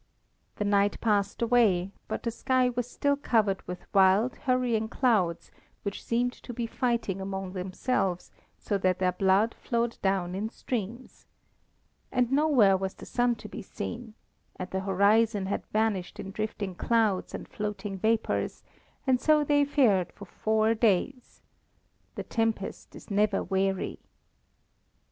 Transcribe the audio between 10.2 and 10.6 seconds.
in